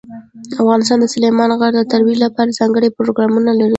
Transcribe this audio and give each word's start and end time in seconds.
افغانستان 0.61 0.97
د 1.01 1.05
سلیمان 1.13 1.51
غر 1.59 1.71
د 1.77 1.81
ترویج 1.91 2.17
لپاره 2.25 2.55
ځانګړي 2.59 2.89
پروګرامونه 2.97 3.51
لري. 3.59 3.69